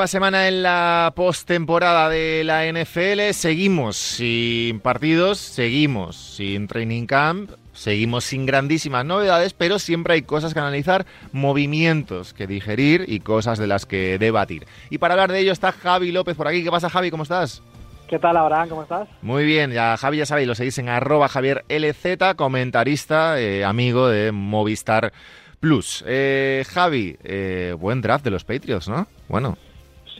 [0.00, 3.34] Nueva semana en la postemporada de la NFL.
[3.34, 10.54] Seguimos sin partidos, seguimos sin training camp, seguimos sin grandísimas novedades, pero siempre hay cosas
[10.54, 14.66] que analizar, movimientos que digerir y cosas de las que debatir.
[14.88, 16.64] Y para hablar de ello está Javi López por aquí.
[16.64, 17.10] ¿Qué pasa, Javi?
[17.10, 17.62] ¿Cómo estás?
[18.08, 18.70] ¿Qué tal, Abraham?
[18.70, 19.06] ¿Cómo estás?
[19.20, 24.08] Muy bien, ya Javi ya sabéis, lo seguís en arroba Javier LZ, comentarista, eh, amigo
[24.08, 25.12] de Movistar
[25.60, 26.02] Plus.
[26.06, 29.06] Eh, Javi, eh, buen draft de los Patriots, ¿no?
[29.28, 29.58] Bueno,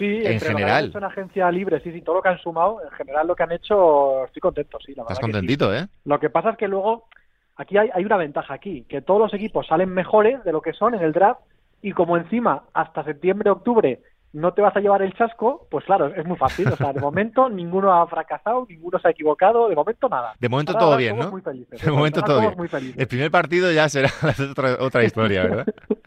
[0.01, 0.89] Sí, en general.
[0.89, 3.43] Es una agencia libre, sí, sí, todo lo que han sumado, en general lo que
[3.43, 4.95] han hecho, estoy contento, sí.
[4.95, 5.79] La Estás verdad que contentito, sí.
[5.79, 5.87] ¿eh?
[6.07, 7.07] Lo que pasa es que luego,
[7.57, 10.73] aquí hay, hay una ventaja aquí, que todos los equipos salen mejores de lo que
[10.73, 11.43] son en el draft
[11.83, 14.01] y como encima hasta septiembre, octubre
[14.33, 16.69] no te vas a llevar el chasco, pues claro, es muy fácil.
[16.69, 20.35] O sea, de momento ninguno ha fracasado, ninguno se ha equivocado, de momento nada.
[20.39, 21.31] De momento Ahora, todo ahora bien, ¿no?
[21.31, 21.83] Muy felices.
[21.83, 22.55] De momento Ahora todo bien.
[22.57, 22.97] muy felices.
[22.99, 24.09] El primer partido ya será
[24.51, 25.67] otra, otra historia, ¿verdad?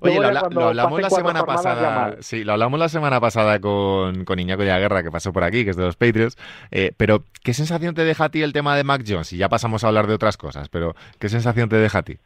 [0.00, 2.16] Oye, lo, habla- hablamos la semana pasada.
[2.20, 5.44] Sí, lo hablamos la semana pasada con, con Iñaco de la Guerra, que pasó por
[5.44, 6.36] aquí, que es de los Patriots.
[6.70, 9.32] Eh, pero, ¿qué sensación te deja a ti el tema de Mac Jones?
[9.32, 12.18] Y ya pasamos a hablar de otras cosas, pero ¿qué sensación te deja a ti?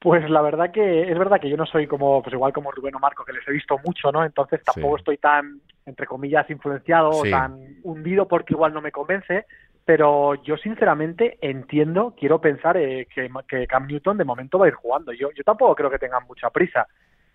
[0.00, 2.94] Pues la verdad que es verdad que yo no soy como, pues igual como Rubén
[2.94, 4.24] o Marco, que les he visto mucho, ¿no?
[4.24, 5.00] Entonces tampoco Sí.
[5.00, 7.28] estoy tan, entre comillas, influenciado Sí.
[7.28, 9.46] o tan hundido porque igual no me convence.
[9.86, 14.68] Pero yo sinceramente entiendo, quiero pensar eh, que, que Cam Newton de momento va a
[14.68, 15.12] ir jugando.
[15.12, 16.88] Yo, yo tampoco creo que tengan mucha prisa.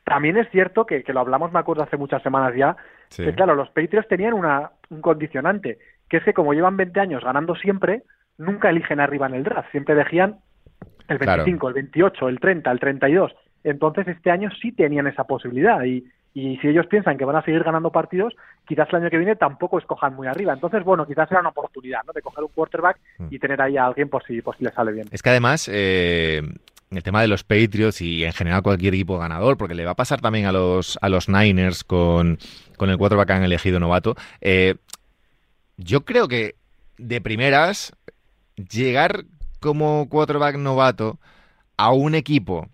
[0.04, 2.76] También es cierto que, que lo hablamos, me acuerdo, hace muchas semanas ya,
[3.08, 3.24] Sí.
[3.24, 5.80] que claro, los Patriots tenían una, un condicionante,
[6.10, 8.04] que es que como llevan 20 años ganando siempre,
[8.38, 10.38] nunca eligen arriba en el draft, siempre elegían
[11.08, 11.44] el Claro.
[11.44, 13.34] 25, el 28, el 30, el 32.
[13.64, 16.04] Entonces este año sí tenían esa posibilidad y,
[16.34, 18.34] y si ellos piensan que van a seguir ganando partidos,
[18.66, 20.54] quizás el año que viene tampoco escojan muy arriba.
[20.54, 22.14] Entonces, bueno, quizás será una oportunidad, ¿no?
[22.14, 23.28] De coger un quarterback Mm.
[23.30, 25.08] y tener ahí a alguien por si, por si le sale bien.
[25.12, 26.42] Es que además, eh,
[26.90, 29.96] el tema de los Patriots y en general cualquier equipo ganador, porque le va a
[29.96, 32.38] pasar también a los, a los Niners con,
[32.78, 34.76] con el quarterback que han elegido novato, eh,
[35.78, 36.56] yo creo que
[36.98, 37.94] de primeras,
[38.56, 39.24] llegar
[39.60, 41.20] como quarterback novato
[41.78, 42.68] a un equipo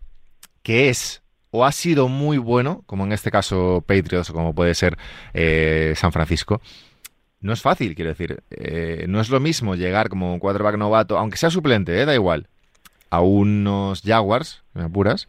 [0.63, 4.75] que es o ha sido muy bueno, como en este caso Patriots o como puede
[4.75, 4.97] ser
[5.33, 6.61] eh, San Francisco,
[7.39, 8.43] no es fácil, quiero decir.
[8.49, 12.13] Eh, no es lo mismo llegar como un quarterback novato, aunque sea suplente, eh, da
[12.13, 12.47] igual,
[13.09, 15.27] a unos Jaguars, me apuras,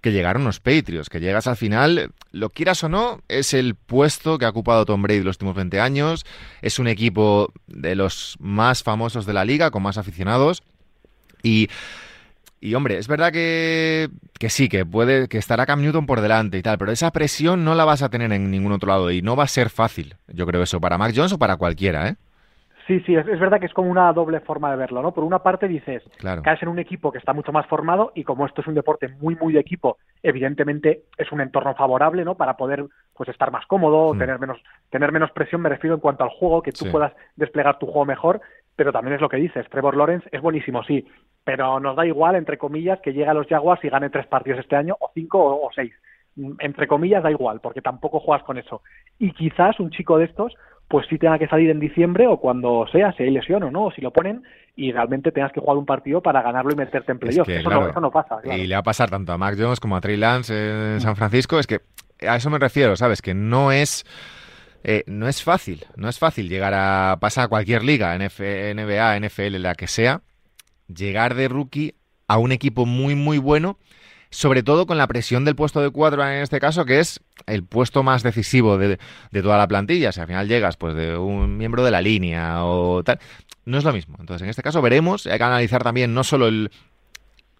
[0.00, 3.74] que llegar a unos Patriots, que llegas al final, lo quieras o no, es el
[3.74, 6.24] puesto que ha ocupado Tom Brady los últimos 20 años,
[6.62, 10.62] es un equipo de los más famosos de la liga, con más aficionados,
[11.42, 11.68] y,
[12.60, 14.08] y hombre, es verdad que,
[14.38, 17.64] que sí, que puede, que estará Cam Newton por delante y tal, pero esa presión
[17.64, 20.14] no la vas a tener en ningún otro lado y no va a ser fácil,
[20.28, 22.16] yo creo eso, para Mac Jones o para cualquiera, ¿eh?
[22.86, 25.12] Sí, sí, es, es verdad que es como una doble forma de verlo, ¿no?
[25.12, 26.42] Por una parte dices, Claro.
[26.42, 29.08] caes en un equipo que está mucho más formado y como esto es un deporte
[29.08, 32.34] muy, muy de equipo, evidentemente es un entorno favorable, ¿no?
[32.36, 34.18] Para poder, pues, estar más cómodo, Mm.
[34.18, 34.58] tener menos,
[34.90, 36.90] tener menos presión, me refiero en cuanto al juego, que tú Sí.
[36.90, 38.40] puedas desplegar tu juego mejor,
[38.74, 41.06] pero también es lo que dices, Trevor Lawrence es buenísimo, sí,
[41.48, 44.60] pero nos da igual, entre comillas, que llegue a los Jaguars y gane tres partidos
[44.60, 45.94] este año, o cinco o, o seis.
[46.36, 48.82] Mm, Entre comillas da igual, porque tampoco juegas con eso.
[49.18, 50.52] Y quizás un chico de estos
[50.88, 53.86] pues sí tenga que salir en diciembre o cuando sea, si hay lesión o no,
[53.86, 54.42] o si lo ponen
[54.76, 57.46] y realmente tengas que jugar un partido para ganarlo y meterte en Es playoff.
[57.46, 58.40] que, eso, claro, no, eso no pasa.
[58.42, 58.58] claro.
[58.58, 60.54] Y le va a pasar tanto a Mac Jones como a Trey Lance
[60.94, 61.58] en San Francisco.
[61.58, 61.80] Es que
[62.26, 63.22] a eso me refiero, ¿sabes?
[63.22, 64.04] Que no es.
[64.84, 67.16] eh, no es fácil, no es fácil llegar a.
[67.20, 68.40] Pasa a cualquier liga, NF
[68.74, 70.20] NBA, NFL, la que sea,
[70.92, 71.94] llegar de rookie
[72.26, 73.78] a un equipo muy, muy bueno,
[74.30, 77.64] sobre todo con la presión del puesto de cuatro en este caso, que es el
[77.64, 78.98] puesto más decisivo de,
[79.30, 80.12] de toda la plantilla.
[80.12, 83.18] Si al final llegas pues de un miembro de la línea o tal,
[83.64, 84.16] no es lo mismo.
[84.20, 86.70] Entonces, en este caso veremos, hay que analizar también no solo el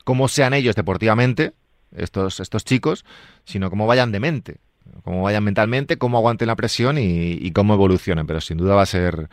[0.04, 1.52] cómo sean ellos deportivamente,
[1.94, 3.04] estos, estos chicos,
[3.44, 4.56] sino cómo vayan de mente,
[5.04, 8.26] cómo vayan mentalmente, cómo aguanten la presión y, cómo evolucionen.
[8.26, 9.28] Pero sin duda va a ser,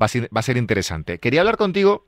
[0.00, 1.18] va a ser interesante.
[1.18, 2.06] Quería hablar contigo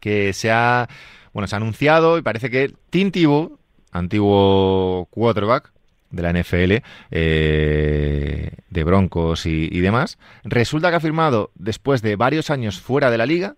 [0.00, 0.88] que se ha,
[1.32, 3.58] bueno, se ha anunciado y parece que Tim Tebow,
[3.92, 5.72] antiguo quarterback
[6.10, 12.16] de la NFL, eh, de Broncos y, y demás, resulta que ha firmado después de
[12.16, 13.56] varios años fuera de la liga,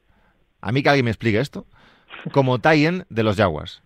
[0.60, 1.66] a mí que alguien me explique esto,
[2.32, 3.82] como tie de los Jaguars.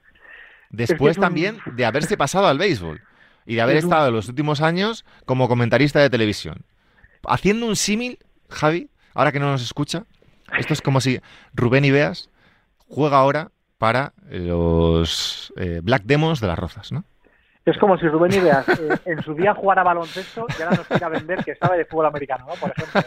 [0.71, 3.01] Después es también de haberse pasado al béisbol
[3.47, 6.65] y de haber Es un- estado los últimos años como comentarista de televisión.
[7.29, 8.19] Haciendo un símil,
[8.49, 10.05] Javi, ahora que no nos escucha,
[10.59, 11.21] esto es como si
[11.55, 12.29] Rubén Ibeas
[12.95, 13.49] juega ahora
[13.79, 17.05] para los eh, Black Demons de las Rozas, ¿no?
[17.67, 21.09] Es como si Rubén Ideas eh, en su día jugara baloncesto y ahora nos quiera
[21.09, 22.55] vender que sabe de fútbol americano, ¿no?
[22.55, 23.01] Por ejemplo.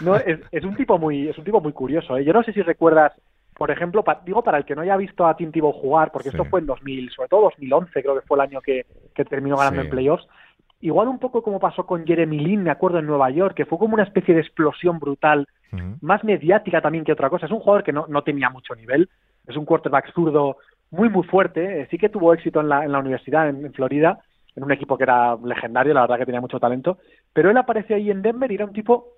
[0.00, 2.16] no, es, es un tipo muy, es un tipo muy curioso.
[2.16, 2.24] ¿eh?
[2.24, 3.12] Yo no sé si recuerdas,
[3.54, 6.30] por ejemplo, pa- digo para el que no haya visto a Tim Tebow jugar, porque
[6.30, 6.36] Sí.
[6.36, 9.56] esto fue en 2000, sobre todo 2011, creo que fue el año que, que terminó
[9.56, 9.86] ganando Sí.
[9.86, 10.26] en playoffs.
[10.80, 13.78] igual un poco como pasó con Jeremy Lin, me acuerdo, en Nueva York, que fue
[13.78, 15.48] como una especie de explosión brutal,
[16.00, 17.46] más mediática también que otra cosa.
[17.46, 19.08] Es un jugador que no, no tenía mucho nivel,
[19.46, 20.58] es un quarterback zurdo
[20.90, 24.20] muy, muy fuerte, eh, sí que tuvo éxito en la, en la universidad, en, Florida,
[24.54, 26.98] en un equipo que era legendario, la verdad que tenía mucho talento,
[27.32, 29.14] pero él aparece ahí en Denver y era un tipo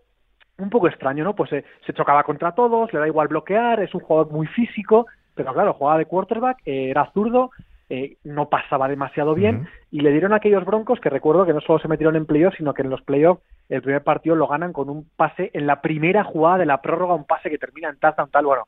[0.59, 1.37] un poco extraño, ¿no?
[1.37, 5.07] Pues eh, se chocaba contra todos, le da igual bloquear, es un jugador muy físico,
[5.35, 7.51] pero claro, jugaba de quarterback, eh, era zurdo,
[7.89, 11.61] eh, no pasaba demasiado bien y le dieron a aquellos Broncos que recuerdo que no
[11.61, 14.73] solo se metieron en playoffs, sino que en los playoffs el primer partido lo ganan
[14.73, 17.99] con un pase en la primera jugada de la prórroga, un pase que termina en
[17.99, 18.65] touchdown tal, bueno,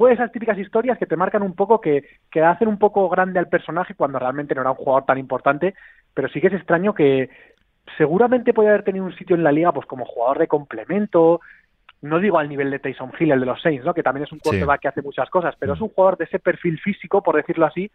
[0.00, 3.38] fue esas típicas historias que te marcan un poco, que, que hacen un poco grande
[3.38, 5.74] al personaje cuando realmente no era un jugador tan importante,
[6.14, 7.28] pero sí que es extraño que
[7.98, 11.40] seguramente puede haber tenido un sitio en la liga pues como jugador de complemento,
[12.02, 13.92] no digo al nivel de Tyson Hill, el de los Saints, ¿no?
[13.92, 16.38] que también es un quarterback que hace muchas cosas, pero es un jugador de ese
[16.38, 17.90] perfil físico, por decirlo así,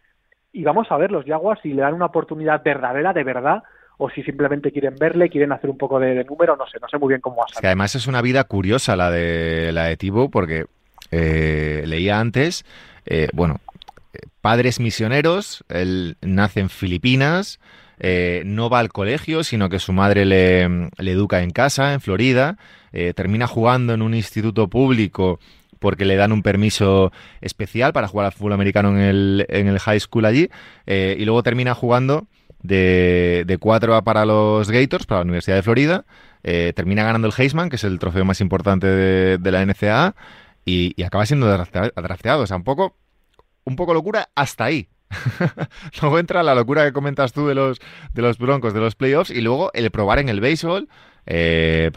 [0.56, 3.62] y vamos a ver los Jaguars si le dan una oportunidad verdadera, de verdad,
[3.98, 6.96] o si simplemente quieren verle, quieren hacer un poco de, número, no sé, no sé
[6.96, 9.98] muy bien cómo va a que además es una vida curiosa la de la de
[9.98, 10.64] Tibo, porque
[11.10, 12.64] eh, leía antes,
[13.04, 13.60] eh, bueno,
[14.40, 17.60] padres misioneros, él nace en Filipinas,
[17.98, 22.00] eh, no va al colegio, sino que su madre le, le educa en casa, en
[22.00, 22.56] Florida,
[23.14, 25.38] termina jugando en un instituto público
[25.78, 29.78] porque le dan un permiso especial para jugar al fútbol americano en el, en el
[29.78, 30.50] high school allí,
[30.86, 32.26] eh, y luego termina jugando
[32.62, 36.04] de, de 4 para los Gators, para la Universidad de Florida,
[36.48, 40.14] eh, termina ganando el Heisman, que es el trofeo más importante de, la NCAA,
[40.64, 42.42] y, acaba siendo drafteado.
[42.44, 42.96] O sea, un poco,
[43.64, 44.88] un poco locura hasta ahí.
[46.00, 47.80] luego entra la locura que comentas tú de los,
[48.12, 50.88] de los Broncos, de los playoffs, y luego el probar en el béisbol,
[51.28, 51.90] eh,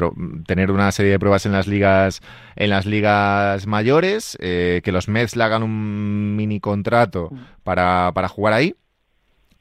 [0.47, 2.21] tener una serie de pruebas en las ligas
[2.55, 7.37] en las ligas mayores, eh, que los Mets le hagan un mini contrato mm.
[7.63, 8.75] para, para jugar ahí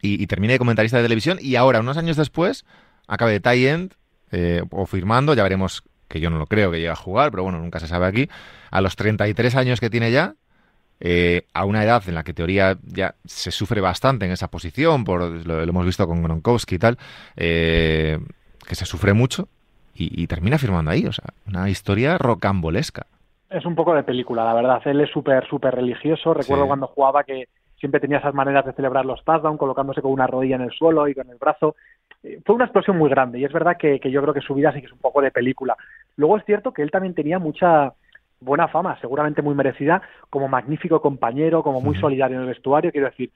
[0.01, 2.65] y, termine de comentarista de televisión y ahora, unos años después,
[3.07, 3.95] acabe de tie end
[4.31, 7.43] eh, o firmando, ya veremos que yo no lo creo que llegue a jugar, pero
[7.43, 8.29] bueno, nunca se sabe aquí,
[8.71, 10.35] a los 33 años que tiene ya,
[11.53, 15.21] a una edad en la que teoría ya se sufre bastante en esa posición, por
[15.47, 16.99] lo, hemos visto con Gronkowski y tal,
[17.37, 18.19] que
[18.75, 19.49] se sufre mucho,
[19.99, 21.07] y, termina firmando ahí.
[21.07, 23.07] O sea, una historia rocambolesca.
[23.51, 24.81] Es un poco de película, la verdad.
[24.85, 26.35] Él es súper, súper religioso.
[26.35, 27.49] Recuerdo cuando jugaba que
[27.79, 31.09] siempre tenía esas maneras de celebrar los touchdowns, colocándose con una rodilla en el suelo
[31.09, 31.77] y con el brazo.
[32.23, 34.73] Eh, fue una explosión muy grande y es verdad que, yo creo que su vida
[34.73, 35.77] sí que es un poco de película.
[36.17, 37.95] Luego es cierto que él también tenía mucha
[38.41, 42.93] buena fama, seguramente muy merecida, como magnífico compañero, como muy solidario en el vestuario.
[42.93, 43.31] Quiero decir,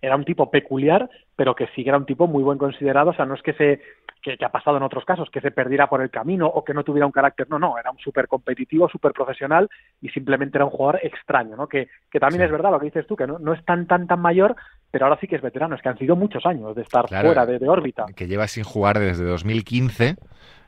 [0.00, 3.10] era un tipo peculiar, pero que sí que era un tipo muy buen considerado.
[3.10, 3.80] O sea, no es que se
[4.22, 6.84] que, ha pasado en otros casos, que se perdiera por el camino o que no
[6.84, 7.48] tuviera un carácter.
[7.48, 9.68] No, no, era un súper competitivo, súper profesional
[10.00, 11.66] y simplemente era un jugador extraño, ¿no?
[11.66, 14.06] Que, que también es verdad lo que dices tú, que no, no es tan, tan,
[14.06, 14.56] tan mayor,
[14.90, 15.74] pero ahora sí que es veterano.
[15.74, 18.06] Es que han sido muchos años de estar fuera de, órbita.
[18.14, 20.16] Que lleva sin jugar desde 2015.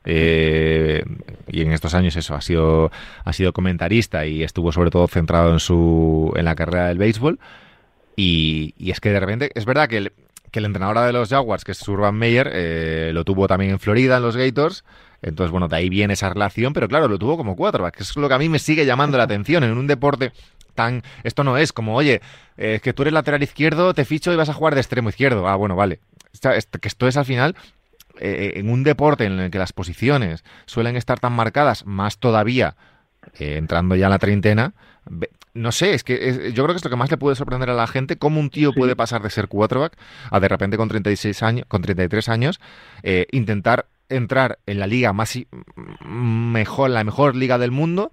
[0.06, 1.04] Eh,
[1.46, 2.90] y en estos años eso ha sido
[3.22, 7.38] ha sido comentarista y estuvo sobre todo centrado en su en la carrera del béisbol
[8.20, 10.12] y, es que de repente es verdad que el,
[10.50, 13.78] que el entrenador de los Jaguars, que es Urban Meyer, eh, lo tuvo también en
[13.78, 14.84] Florida, en los Gators.
[15.22, 18.16] Entonces, bueno, de ahí viene esa relación, pero claro, lo tuvo como cuatro, que es
[18.16, 20.32] lo que a mí me sigue llamando la atención en un deporte
[20.74, 21.02] tan...
[21.24, 22.16] Esto no es como, oye,
[22.56, 25.08] es eh, que tú eres lateral izquierdo, te ficho y vas a jugar de extremo
[25.08, 25.46] izquierdo.
[25.46, 26.00] Ah, bueno, vale.
[26.40, 27.54] Que esto es al final
[28.18, 32.76] eh, en un deporte en el que las posiciones suelen estar tan marcadas, más todavía
[33.38, 34.74] entrando ya en la treintena,
[35.54, 37.74] no sé, es que yo creo que es lo que más le puede sorprender a
[37.74, 39.96] la gente, cómo un tío puede pasar de ser quarterback
[40.30, 42.60] a de repente con 36 años, con 33 años,
[43.02, 45.38] eh, intentar entrar en la liga más
[46.04, 48.12] mejor, la mejor liga del mundo,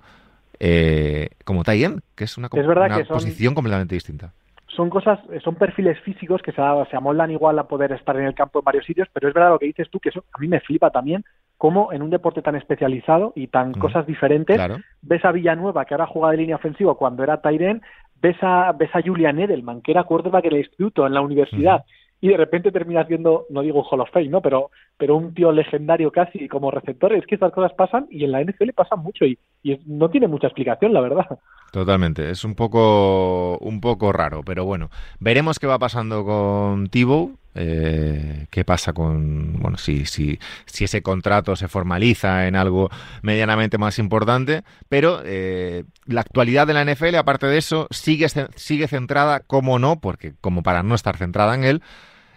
[0.59, 4.33] eh, como Tayen, que es una, posición completamente distinta.
[4.67, 8.35] Son cosas, son perfiles físicos que se, se amoldan igual a poder estar en el
[8.35, 10.47] campo en varios sitios, pero es verdad lo que dices tú, que eso a mí
[10.47, 11.23] me flipa también,
[11.57, 14.59] cómo en un deporte tan especializado y tan cosas diferentes,
[15.01, 17.81] ves a Villanueva, que ahora juega de línea ofensiva cuando era Tyren,
[18.21, 21.83] ves a, ves a Julian Edelman, que era quarterback en el instituto, en la universidad,
[22.19, 24.41] y de repente terminas viendo, no digo Hall of Fame, ¿no?
[24.41, 27.13] Pero, pero un tío legendario casi como receptor.
[27.13, 30.27] Es que estas cosas pasan y en la NFL pasan mucho y, y no tiene
[30.27, 31.27] mucha explicación, la verdad.
[31.71, 37.31] Totalmente, es un poco, un poco raro, pero bueno, veremos qué va pasando con Tibo,
[37.57, 40.39] eh, qué pasa con, bueno, si, si,
[40.79, 42.89] ese contrato se formaliza en algo
[43.21, 48.87] medianamente más importante, pero eh, la actualidad de la NFL, aparte de eso, sigue, sigue
[48.87, 51.81] centrada, como no, porque como para no estar centrada en él,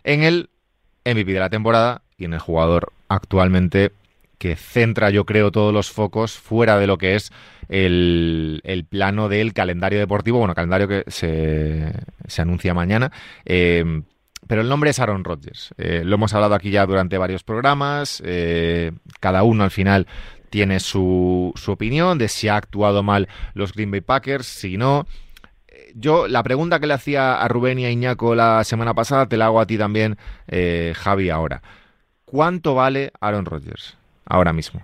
[0.05, 0.51] en el
[1.05, 3.93] MVP de la temporada y en el jugador actualmente
[4.39, 7.31] que centra, yo creo, todos los focos fuera de lo que es
[7.69, 11.93] el, el plano del calendario deportivo, bueno, calendario que se,
[12.27, 13.13] se anuncia mañana.
[13.45, 14.03] Eh,
[14.47, 15.75] pero el nombre es Aaron Rodgers.
[15.79, 18.23] Eh, lo hemos hablado aquí ya durante varios programas.
[18.25, 20.07] Eh, cada uno al final
[20.51, 25.07] tiene su, su opinión de si ha actuado mal los Green Bay Packers, si no
[25.95, 29.37] yo la pregunta que le hacía a Rubén y a Iñaco la semana pasada te
[29.37, 30.17] la hago a ti también,
[30.49, 31.63] eh, Javi, ahora.
[32.25, 34.81] ¿Cuánto vale Aaron Rodgers ahora mismo?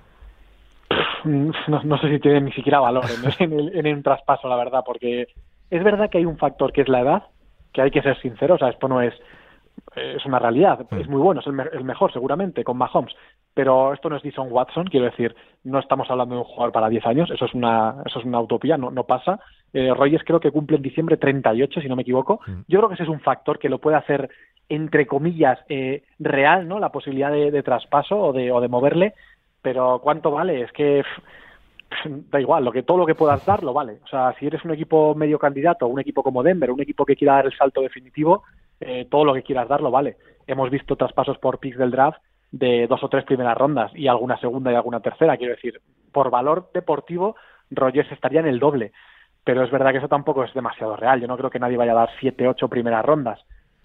[1.25, 3.05] No, sé si tiene ni siquiera valor
[3.41, 5.27] en, en, un traspaso, la verdad, porque
[5.71, 7.23] es verdad que hay un factor que es la edad,
[7.73, 9.13] que hay que ser sinceros, o sea, esto no es
[9.95, 10.97] es una realidad, mm.
[10.97, 13.14] es muy bueno, es el, mejor seguramente con Mahomes,
[13.54, 16.88] pero esto no es Dison Watson, quiero decir, no estamos hablando de un jugador para
[16.88, 19.40] 10 años, eso es una, eso es una utopía, no, no pasa.
[19.73, 22.40] Eh, Rogers creo que cumple en diciembre 38, si no me equivoco.
[22.47, 22.61] Mm.
[22.68, 24.28] Yo creo que ese es un factor que lo puede hacer,
[24.68, 26.78] entre comillas, eh, real, ¿no?
[26.78, 29.14] La posibilidad de, traspaso o de, o de moverle,
[29.62, 30.62] pero ¿cuánto vale?
[30.62, 31.02] Es que
[32.30, 34.00] da igual, lo que todo lo que puedas dar lo vale.
[34.04, 37.16] O sea, si eres un equipo medio candidato, un equipo como Denver, un equipo que
[37.16, 38.45] quiera dar el salto definitivo,
[38.80, 40.16] eh, todo lo que quieras darlo vale.
[40.47, 44.38] Hemos visto traspasos por picks del draft de dos o tres primeras rondas y alguna
[44.38, 45.37] segunda y alguna tercera.
[45.37, 45.80] Quiero decir,
[46.12, 47.37] por valor deportivo,
[47.71, 48.92] Rogers estaría en el doble.
[49.45, 51.21] Pero es verdad que eso tampoco es demasiado real.
[51.21, 53.40] Yo no creo que nadie vaya a dar siete, ocho primeras rondas.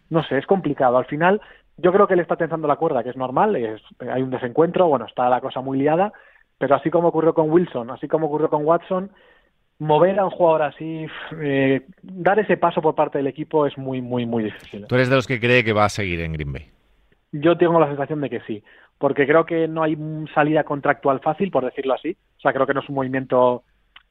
[0.10, 0.98] No sé, es complicado.
[0.98, 1.40] Al final,
[1.78, 3.56] yo creo que le está tensando la cuerda, que es normal.
[3.56, 6.14] Es, hay un desencuentro, bueno, está la cosa muy liada.
[6.58, 9.12] Pero así como ocurrió con Wilson, así como ocurrió con Watson,
[9.82, 11.08] mover a un jugador así,
[11.42, 14.86] eh, dar ese paso por parte del equipo es muy, muy, muy difícil.
[14.86, 16.70] ¿Tú eres de los que cree que va a seguir en Green Bay?
[17.32, 18.64] Yo tengo la sensación de que sí,
[19.00, 19.98] porque creo que no hay
[20.36, 22.16] salida contractual fácil, por decirlo así.
[22.38, 23.64] O sea, creo que no es un movimiento...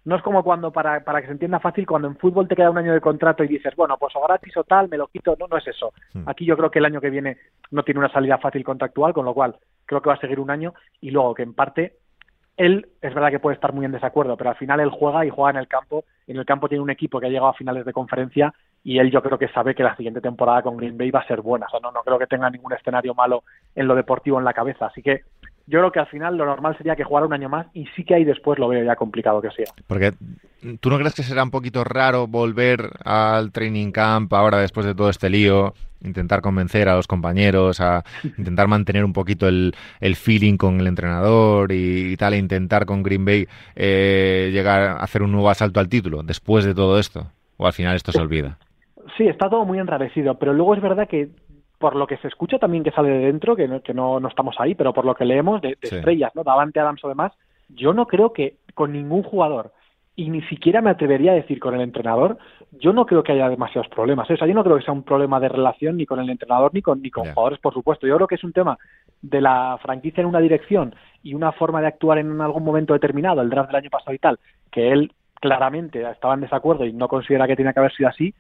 [0.04, 2.70] No es como cuando, para, para que se entienda fácil, cuando en fútbol te queda
[2.70, 5.36] un año de contrato y dices, bueno, pues o gratis o tal, me lo quito.
[5.38, 5.92] No, no es eso.
[6.14, 6.26] Hmm.
[6.26, 7.36] Aquí yo creo que el año que viene
[7.70, 10.50] no tiene una salida fácil contractual, con lo cual creo que va a seguir un
[10.50, 11.98] año y luego que en parte
[12.60, 15.30] él es verdad que puede estar muy en desacuerdo, pero al final él juega y
[15.30, 16.04] juega en el campo.
[16.26, 18.52] En el campo tiene un equipo que ha llegado a finales de conferencia
[18.84, 21.26] y él yo creo que sabe que la siguiente temporada con Green Bay va a
[21.26, 21.64] ser buena.
[21.64, 24.52] O sea, no, no creo que tenga ningún escenario malo en lo deportivo en la
[24.52, 24.86] cabeza.
[24.86, 25.22] Así que
[25.66, 28.04] yo creo que al final lo normal sería que jugara un año más y sí
[28.04, 29.66] que ahí después lo veo ya complicado que sea.
[29.86, 30.12] Porque
[30.80, 34.94] tú no crees que será un poquito raro volver al training camp ahora después de
[34.94, 38.02] todo este lío, intentar convencer a los compañeros, a
[38.36, 39.74] intentar mantener un poquito el,
[40.16, 45.22] feeling con el entrenador y, tal, e intentar con Green Bay eh, llegar a hacer
[45.22, 47.26] un nuevo asalto al título después de todo esto?
[47.56, 48.58] ¿O al final esto se olvida?
[49.16, 51.28] Sí, está todo muy enrarecido, pero luego es verdad que
[51.80, 54.28] por lo que se escucha también que sale de dentro, que no, que no, no
[54.28, 56.44] estamos ahí, pero por lo que leemos de, estrellas, ¿no?
[56.44, 57.32] Davante Adams o demás,
[57.70, 59.72] yo no creo que con ningún jugador,
[60.14, 62.36] y ni siquiera me atrevería a decir con el entrenador,
[62.72, 64.28] yo no creo que haya demasiados problemas.
[64.28, 64.34] ¿eh?
[64.34, 66.74] O sea, yo no creo que sea un problema de relación ni con el entrenador
[66.74, 68.06] ni con, ni con jugadores, por supuesto.
[68.06, 68.78] Yo creo que es un tema
[69.22, 73.40] de la franquicia en una dirección y una forma de actuar en algún momento determinado,
[73.40, 74.38] el draft del año pasado y tal,
[74.70, 78.34] que él claramente estaba en desacuerdo y no considera que tiene que haber sido así,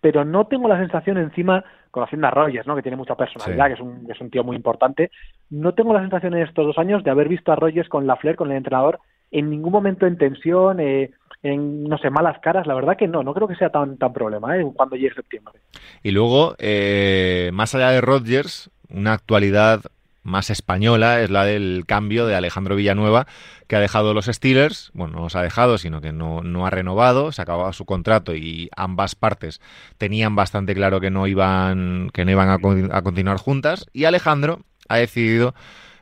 [0.00, 2.74] pero no tengo la sensación encima, conociendo a Rogers, ¿no?
[2.74, 5.12] que tiene mucha personalidad, que, es un, es un tío muy importante,
[5.48, 8.16] no tengo la sensación en estos dos años de haber visto a Rogers con la
[8.16, 8.98] Flair, con el entrenador,
[9.30, 11.12] en ningún momento en tensión, eh,
[11.44, 14.12] en, no sé, malas caras, la verdad que no, no creo que sea tan, tan
[14.12, 14.66] problema ¿eh?
[14.74, 15.54] cuando llegue septiembre.
[16.02, 19.82] Y luego, eh, más allá de Rogers, una actualidad
[20.24, 23.26] más española es la del cambio de Alejandro Villanueva,
[23.68, 26.70] que ha dejado los Steelers, bueno, no los ha dejado, sino que no, no ha
[26.70, 29.60] renovado, se acababa su contrato y ambas partes
[29.98, 34.96] tenían bastante claro que no iban, que no iban a, continuar juntas, y Alejandro ha
[34.96, 35.54] decidido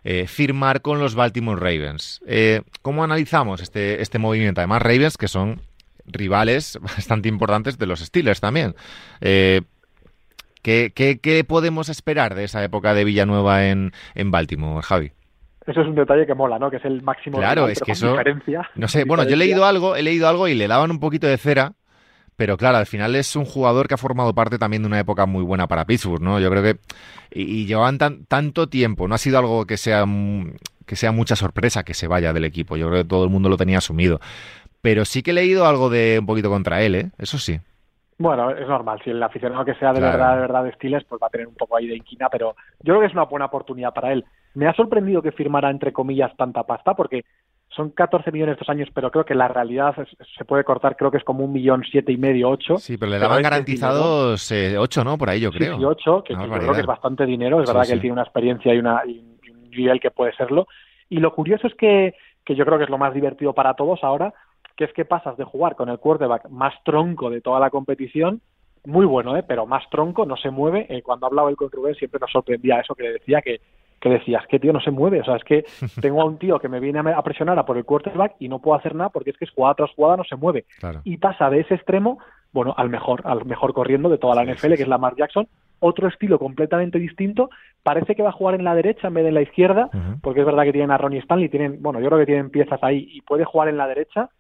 [0.04, 2.20] eh, firmar con los Baltimore Ravens.
[2.26, 4.60] Eh, ¿Cómo analizamos este, este movimiento?
[4.60, 5.60] Además, Ravens, que son
[6.06, 8.74] rivales bastante importantes de los Steelers también.
[9.20, 9.62] Eh,
[10.62, 15.12] ¿Qué, qué, podemos esperar de esa época de Villanueva en, en Baltimore, Javi?
[15.66, 16.70] Eso es un detalle que mola, ¿no?
[16.70, 18.68] Que es el máximo claro, es que eso, diferencia.
[18.74, 21.26] No sé, bueno, yo he leído algo, he leído algo y le daban un poquito
[21.26, 21.72] de cera,
[22.36, 25.26] pero claro, al final es un jugador que ha formado parte también de una época
[25.26, 26.40] muy buena para Pittsburgh, ¿no?
[26.40, 26.78] Yo creo que
[27.30, 30.04] y, llevaban tanto tiempo, no ha sido algo que sea
[30.86, 32.76] que sea mucha sorpresa que se vaya del equipo.
[32.76, 34.20] Yo creo que todo el mundo lo tenía asumido.
[34.80, 37.10] Pero sí que he leído algo de un poquito contra él, ¿eh?
[37.18, 37.60] Eso sí.
[38.18, 39.00] Bueno, es normal.
[39.02, 40.72] Si el aficionado que sea de verdad, de verdad de
[41.08, 43.24] pues va a tener un poco ahí de inquina, pero yo creo que es una
[43.24, 44.24] buena oportunidad para él.
[44.54, 47.24] Me ha sorprendido que firmara, entre comillas, tanta pasta, porque
[47.74, 49.94] son 14 millones estos años, pero creo que la realidad
[50.36, 52.76] se puede cortar, creo que es como un millón siete y medio, ocho.
[52.76, 55.16] Sí, pero le daban garantizados eh, ocho, ¿no?
[55.16, 55.78] Por ahí yo creo.
[55.78, 57.62] Sí, ocho, que, creo que es bastante dinero.
[57.62, 60.66] Es verdad que él tiene una experiencia y, una, y un nivel que puede serlo.
[61.08, 62.14] Y lo curioso es que,
[62.44, 64.34] que yo creo que es lo más divertido para todos ahora,
[64.82, 68.40] que es que pasas de jugar con el quarterback más tronco de toda la competición,
[68.84, 69.44] muy bueno, ¿eh?
[69.46, 70.86] pero más tronco, no se mueve.
[70.88, 73.60] Eh, cuando hablaba él con Rubén siempre nos sorprendía eso que decía que,
[74.00, 75.64] que decías, que tío no se mueve, o sea, es que
[76.00, 78.58] tengo a un tío que me viene a presionar a por el quarterback y no
[78.58, 80.64] puedo hacer nada porque es que es jugada tras jugada no se mueve.
[81.04, 82.18] Y pasa de ese extremo,
[82.50, 85.46] bueno, al mejor, al mejor corriendo de toda la NFL, que es Lamar Jackson,
[85.78, 87.50] otro estilo completamente distinto.
[87.82, 89.90] Parece que va a jugar en la derecha en vez de en la izquierda,
[90.22, 92.80] porque es verdad que tienen a Ronnie Stanley, tienen, bueno, yo creo que tienen piezas
[92.82, 94.30] ahí y puede jugar en la derecha.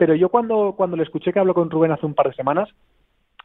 [0.00, 2.70] Pero yo cuando, cuando le escuché que habló con Rubén hace un par de semanas,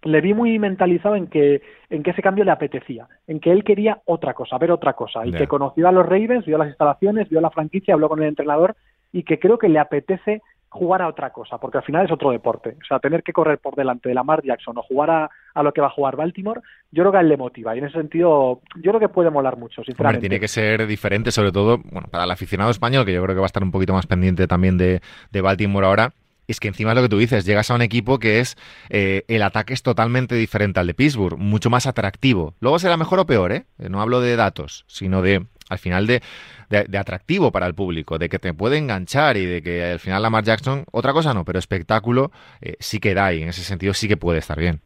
[0.03, 3.65] le vi muy mentalizado en que, en que ese cambio le apetecía, en que él
[3.65, 7.27] quería otra cosa, ver otra cosa, y que conoció a los Ravens, vio las instalaciones,
[7.27, 8.77] vio la franquicia, habló con el entrenador,
[9.11, 12.31] y que creo que le apetece jugar a otra cosa, porque al final es otro
[12.31, 12.77] deporte.
[12.81, 15.81] O sea, tener que correr por delante de Lamar Jackson o jugar a, lo que
[15.81, 17.75] va a jugar Baltimore, yo creo que a él le motiva.
[17.75, 20.21] Y en ese sentido, yo creo que puede molar mucho, sinceramente.
[20.21, 23.41] tiene que ser diferente, sobre todo bueno, para el aficionado español, que yo creo que
[23.41, 26.13] va a estar un poquito más pendiente también de, de Baltimore ahora
[26.47, 28.57] es que encima es lo que tú dices, llegas a un equipo que es,
[28.89, 32.53] eh, el ataque es totalmente diferente al de Pittsburgh, mucho más atractivo.
[32.59, 33.65] Luego será mejor o peor, ¿eh?
[33.77, 36.21] No hablo de datos, sino de, al final, de,
[36.69, 40.21] de, atractivo para el público, de que te puede enganchar y de que al final
[40.21, 43.93] Lamar Jackson, otra cosa no, pero espectáculo eh, sí que da y en ese sentido
[43.93, 44.81] sí que puede estar bien.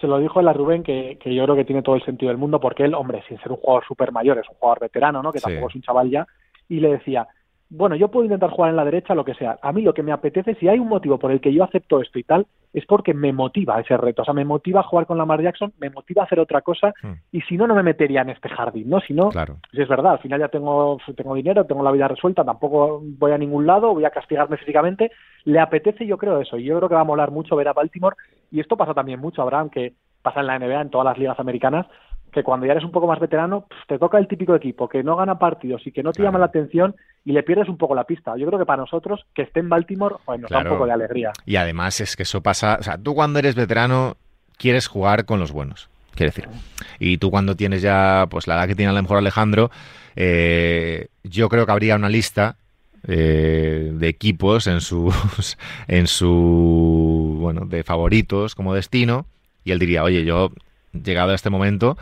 [0.00, 2.38] Se lo dijo la Rubén que, que yo creo que tiene todo el sentido del
[2.38, 5.30] mundo porque él, hombre, sin ser un jugador súper mayor, es un jugador veterano, ¿no?
[5.30, 6.26] Que tampoco es un chaval ya,
[6.68, 7.28] y le decía,
[7.70, 9.56] bueno, yo puedo intentar jugar en la derecha, lo que sea.
[9.62, 12.00] A mí lo que me apetece, si hay un motivo por el que yo acepto
[12.00, 14.22] esto y tal, es porque me motiva ese reto.
[14.22, 16.92] O sea, me motiva a jugar con Lamar Jackson, me motiva a hacer otra cosa,
[17.00, 17.12] hmm.
[17.30, 19.00] y si no, no me metería en este jardín, ¿no?
[19.00, 22.44] Si no, si es verdad, al final ya tengo, tengo dinero, tengo la vida resuelta,
[22.44, 25.12] tampoco voy a ningún lado, voy a castigarme físicamente.
[25.44, 26.58] Le apetece, yo creo, eso.
[26.58, 28.16] Y yo creo que va a molar mucho ver a Baltimore,
[28.50, 31.38] y esto pasa también mucho, Abraham, que pasa en la NBA, en todas las ligas
[31.38, 31.86] americanas,
[32.30, 35.16] que cuando ya eres un poco más veterano, te toca el típico equipo que no
[35.16, 36.94] gana partidos y que no te llama la atención
[37.24, 38.36] y le pierdes un poco la pista.
[38.36, 40.92] Yo creo que para nosotros, que esté en Baltimore, pues nos da un poco de
[40.92, 41.32] alegría.
[41.46, 44.16] Y además es que eso pasa, o sea, tú cuando eres veterano
[44.56, 46.48] quieres jugar con los buenos, quiere decir.
[46.98, 49.70] Y tú cuando tienes ya, pues la edad que tiene a lo mejor Alejandro,
[50.16, 52.56] eh, yo creo que habría una lista
[53.06, 55.56] eh, de equipos en sus,
[55.88, 59.26] en su, bueno, de favoritos como destino
[59.64, 60.52] y él diría, oye, yo
[60.92, 61.96] llegado a este momento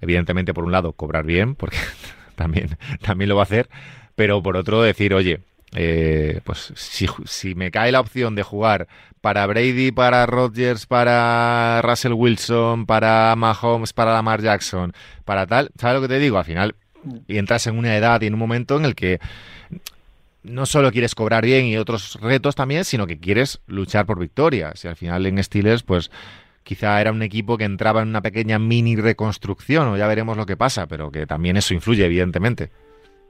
[0.00, 1.76] evidentemente, por un lado, cobrar bien, porque
[2.36, 3.68] también, también lo va a hacer,
[4.14, 5.40] pero por otro, decir, oye,
[5.74, 8.88] eh, pues si, si, me cae la opción de jugar
[9.20, 14.92] para Brady, para Rodgers, para Russell Wilson, para Mahomes, para Lamar Jackson,
[15.24, 16.38] para tal, ¿sabes lo que te digo?
[16.38, 16.76] Al final,
[17.26, 19.20] y entras en una edad y en un momento en el que
[20.42, 24.84] no solo quieres cobrar bien y otros retos también, sino que quieres luchar por victorias.
[24.84, 26.10] Y al final en Steelers, pues
[26.66, 30.46] quizá era un equipo que entraba en una pequeña mini reconstrucción, o ya veremos lo
[30.46, 32.70] que pasa, pero que también eso influye, evidentemente.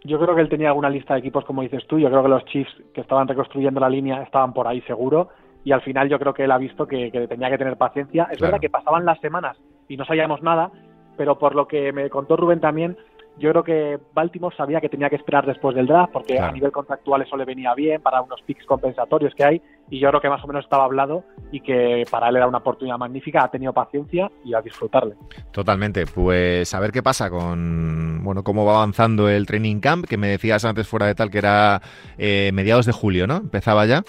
[0.05, 1.99] Yo creo que él tenía alguna lista de equipos, como dices tú.
[1.99, 5.29] Yo creo que los Chiefs que estaban reconstruyendo la línea estaban por ahí seguro.
[5.64, 8.29] Y al final yo creo que él ha visto que, tenía que tener paciencia.
[8.31, 10.70] Es verdad que pasaban las semanas y no sabíamos nada,
[11.18, 12.96] pero por lo que me contó Rubén también,
[13.38, 16.72] yo creo que Baltimore sabía que tenía que esperar después del draft porque a nivel
[16.72, 20.29] contractual eso le venía bien para unos picks compensatorios que hay y yo creo que
[20.29, 23.72] más o menos estaba hablado y que para él era una oportunidad magnífica, ha tenido
[23.72, 25.14] paciencia y a disfrutarle.
[25.53, 30.16] Totalmente, pues a ver qué pasa con, bueno, cómo va avanzando el training camp, que
[30.16, 31.83] me decías antes fuera de tal que era
[32.18, 33.37] eh, mediados de julio, ¿no?
[33.37, 34.03] ¿Empezaba ya?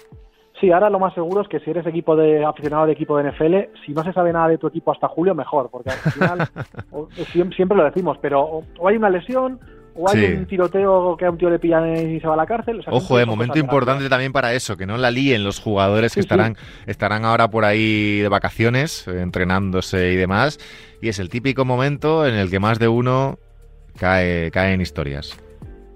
[0.59, 3.31] Sí, ahora lo más seguro es que si eres equipo de aficionado de equipo de
[3.31, 6.49] NFL, si no se sabe nada de tu equipo hasta julio, mejor, porque al final
[7.55, 9.59] siempre lo decimos, pero o hay una lesión
[9.93, 12.45] o hay un tiroteo que a un tío le pillan y se va a la
[12.45, 12.83] cárcel.
[12.87, 16.55] Ojo, eh, momento importante también para eso, que no la líen los jugadores que estarán,
[16.87, 20.59] estarán ahora por ahí de vacaciones, eh, entrenándose y demás,
[21.01, 23.37] y es el típico momento en el que más de uno
[23.99, 25.37] cae, cae en historias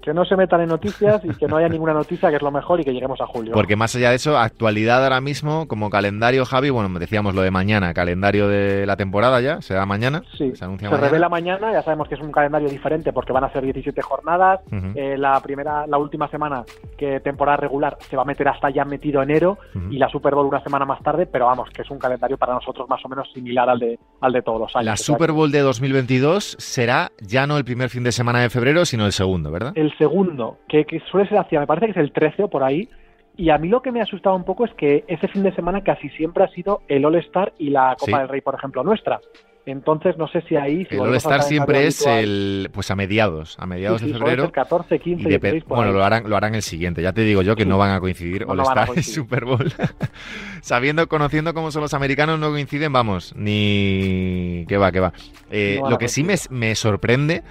[0.02, 2.50] que no se metan en noticias y que no haya ninguna noticia, que es lo
[2.50, 3.52] mejor, y que lleguemos a julio.
[3.54, 7.50] Porque más allá de eso, actualidad ahora mismo, como calendario, Javi, bueno, decíamos lo de
[7.50, 10.22] mañana, calendario de la temporada ya, ¿se da mañana?
[10.36, 13.44] Sí, se, anuncia se revela mañana, ya sabemos que es un calendario diferente porque van
[13.44, 14.60] a ser 17 jornadas,
[14.94, 16.64] eh, la primera, la última semana
[16.98, 19.58] que temporada regular se va a meter hasta ya metido enero
[19.90, 22.54] y la Super Bowl una semana más tarde, pero vamos, que es un calendario para
[22.54, 24.86] nosotros más o menos similar al de, al de todos los años.
[24.86, 28.84] La Super Bowl de 2022 será ya no el primer fin de semana de febrero,
[28.84, 29.72] sino el segundo, ¿verdad?
[29.74, 32.88] El segundo, que, suele ser hacia, me parece que es el 13 o por ahí,
[33.36, 35.54] y a mí lo que me ha asustado un poco es que ese fin de
[35.54, 39.20] semana casi siempre ha sido el All-Star y la Copa del Rey, por ejemplo, nuestra.
[39.64, 40.86] Entonces, no sé si ahí...
[40.90, 44.50] el All-Star siempre es el, pues a mediados, a mediados de febrero.
[44.50, 47.00] 14, 15, Bueno, lo harán, lo harán el siguiente.
[47.00, 49.72] Ya te digo yo que no van a coincidir All-Star y Super Bowl.
[50.62, 54.64] Sabiendo, conociendo cómo son los americanos, no coinciden, vamos, ni...
[54.68, 55.12] que va, que va.
[55.50, 57.42] Eh, lo que sí me, me sorprende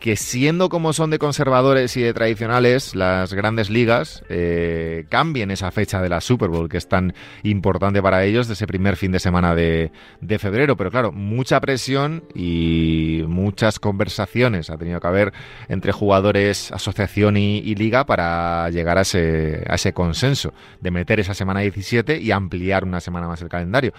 [0.00, 5.70] que siendo como son de conservadores y de tradicionales, las grandes ligas eh, cambien esa
[5.70, 9.12] fecha de la Super Bowl, que es tan importante para ellos, de ese primer fin
[9.12, 9.90] de semana de,
[10.38, 10.76] febrero.
[10.76, 15.32] Pero claro, mucha presión y muchas conversaciones ha tenido que haber
[15.68, 21.34] entre jugadores, asociación y, liga para llegar a ese, a ese consenso de meter esa
[21.34, 23.92] semana 17 y ampliar una semana más el calendario.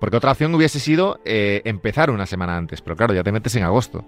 [0.00, 3.54] Porque otra opción hubiese sido eh, empezar una semana antes, pero claro, ya te metes
[3.56, 4.04] en agosto.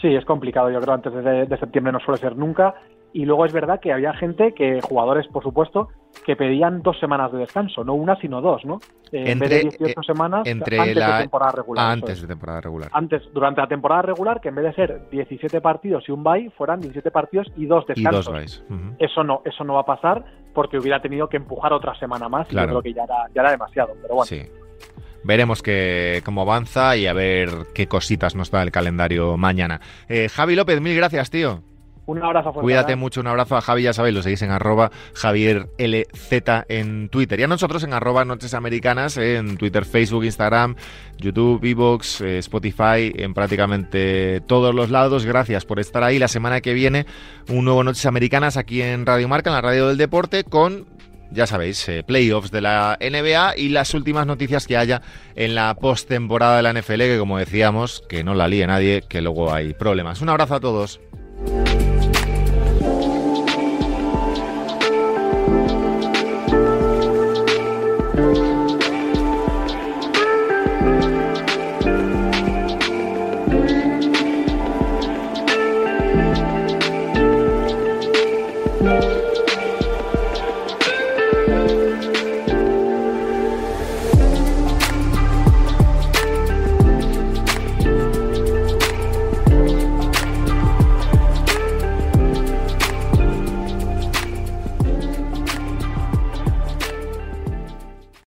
[0.00, 2.74] Sí, es complicado, yo creo, antes de, de septiembre no suele ser nunca.
[3.12, 5.88] Y luego es verdad que había gente, que jugadores, por supuesto,
[6.24, 8.78] que pedían dos semanas de descanso, no una, sino dos, ¿no?
[9.10, 11.16] Eh, en vez de 18 semanas entre antes la...
[11.16, 11.90] de temporada regular.
[11.90, 12.90] Antes de temporada regular.
[12.92, 16.50] Antes, durante la temporada regular, que en vez de ser 17 partidos y un bye,
[16.50, 18.26] fueran 17 partidos y dos descansos.
[18.26, 18.64] Y dos byes.
[18.68, 18.96] Uh -huh.
[19.00, 22.46] Eso no, eso no va a pasar porque hubiera tenido que empujar otra semana más
[22.46, 22.66] claro.
[22.66, 23.94] y yo creo que ya era, ya era demasiado.
[24.00, 24.26] Pero bueno.
[24.26, 24.42] Sí.
[25.24, 29.80] Veremos que, cómo avanza y a ver qué cositas nos da el calendario mañana.
[30.08, 31.62] Eh, Javi López, mil gracias, tío.
[32.06, 32.62] Un abrazo fuerte.
[32.62, 37.08] Cuídate mucho, un abrazo a Javi, ya sabéis, lo seguís en arroba Javier LZ en
[37.08, 37.38] Twitter.
[37.38, 40.74] Y a nosotros en arroba Noches Americanas, en Twitter, Facebook, Instagram,
[41.18, 45.24] YouTube, Evox, eh, Spotify, en prácticamente todos los lados.
[45.24, 46.18] Gracias por estar ahí.
[46.18, 47.06] La semana que viene,
[47.48, 50.86] un nuevo Noches Americanas aquí en Radio Marca, en la radio del deporte, con
[51.30, 55.02] ya sabéis, eh, playoffs de la NBA y las últimas noticias que haya
[55.34, 59.20] en la postemporada de la NFL, que como decíamos, que no la líe nadie, que
[59.20, 60.20] luego hay problemas.
[60.20, 61.00] Un abrazo a todos.